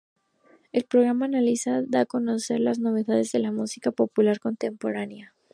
[0.71, 5.35] El programa analiza y da a conocer las novedades de la música popular contemporánea.